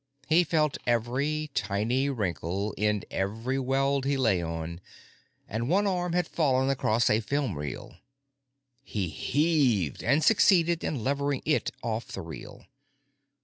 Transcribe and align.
He 0.27 0.43
felt 0.43 0.79
every 0.87 1.51
tiny 1.53 2.09
wrinkle 2.09 2.73
in 2.73 3.03
every 3.11 3.59
weld 3.59 4.03
he 4.03 4.17
lay 4.17 4.41
on, 4.41 4.81
and 5.47 5.69
one 5.69 5.85
arm 5.85 6.13
had 6.13 6.27
fallen 6.27 6.71
across 6.71 7.07
a 7.07 7.19
film 7.19 7.55
reel. 7.55 7.97
He 8.83 9.09
heaved, 9.09 10.03
and 10.03 10.23
succeeded 10.23 10.83
in 10.83 11.03
levering 11.03 11.43
it 11.45 11.69
off 11.83 12.07
the 12.07 12.21
reel. 12.21 12.65